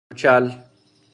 مچل 0.09 0.43